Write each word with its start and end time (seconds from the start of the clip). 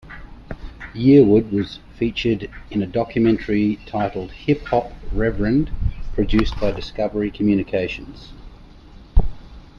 Yearwood 0.95 1.51
was 1.51 1.77
featured 1.95 2.49
in 2.71 2.81
a 2.81 2.87
documentary 2.87 3.77
titled 3.85 4.31
"Hip 4.31 4.63
Hop 4.69 4.91
Reverend" 5.11 5.69
produced 6.15 6.59
by 6.59 6.71
Discovery 6.71 7.29
Communications. 7.29 8.33